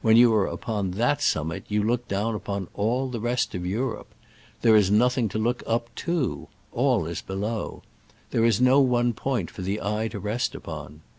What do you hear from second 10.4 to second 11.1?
upon.